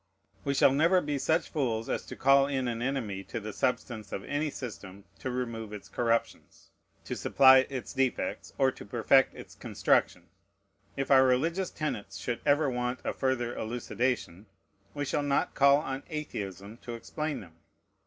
We 0.43 0.55
shall 0.55 0.71
never 0.71 0.99
be 0.99 1.19
such 1.19 1.49
fools 1.51 1.87
as 1.87 2.07
to 2.07 2.15
call 2.15 2.47
in 2.47 2.67
an 2.67 2.81
enemy 2.81 3.23
to 3.25 3.39
the 3.39 3.53
substance 3.53 4.11
of 4.11 4.23
any 4.23 4.49
system 4.49 5.03
to 5.19 5.29
remove 5.29 5.71
its 5.71 5.89
corruptions, 5.89 6.71
to 7.05 7.15
supply 7.15 7.67
its 7.69 7.93
defects, 7.93 8.51
or 8.57 8.71
to 8.71 8.83
perfect 8.83 9.35
its 9.35 9.53
construction. 9.53 10.29
If 10.97 11.11
our 11.11 11.23
religious 11.23 11.69
tenets 11.69 12.17
should 12.17 12.41
ever 12.47 12.67
want 12.67 13.01
a 13.03 13.13
further 13.13 13.55
elucidation, 13.55 14.47
we 14.95 15.05
shall 15.05 15.21
not 15.21 15.53
call 15.53 15.77
on 15.77 16.01
Atheism 16.09 16.77
to 16.77 16.95
explain 16.95 17.41
them. 17.41 17.57